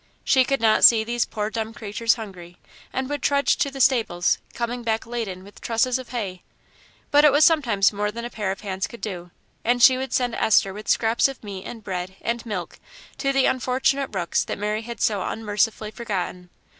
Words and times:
She 0.23 0.43
could 0.43 0.61
not 0.61 0.83
see 0.83 1.03
these 1.03 1.27
poor 1.27 1.51
dumb 1.51 1.75
creatures 1.75 2.15
hungry, 2.15 2.57
and 2.91 3.07
would 3.07 3.21
trudge 3.21 3.55
to 3.57 3.69
the 3.69 3.79
stables, 3.79 4.39
coming 4.51 4.81
back 4.81 5.05
laden 5.05 5.43
with 5.43 5.61
trusses 5.61 5.99
of 5.99 6.09
hay. 6.09 6.41
But 7.11 7.23
it 7.23 7.31
was 7.31 7.45
sometimes 7.45 7.93
more 7.93 8.09
than 8.09 8.25
a 8.25 8.31
pair 8.31 8.49
of 8.51 8.61
hands 8.61 8.87
could 8.87 8.99
do, 8.99 9.29
and 9.63 9.79
she 9.83 9.99
would 9.99 10.11
send 10.11 10.33
Esther 10.33 10.73
with 10.73 10.87
scraps 10.89 11.27
of 11.27 11.43
meat 11.43 11.65
and 11.65 11.83
bread 11.83 12.15
and 12.23 12.43
milk 12.47 12.79
to 13.19 13.31
the 13.31 13.45
unfortunate 13.45 14.09
rooks 14.11 14.43
that 14.43 14.57
Mary 14.57 14.81
had 14.81 15.01
so 15.01 15.21
unmercifully 15.21 15.91
forgotten. 15.91 16.49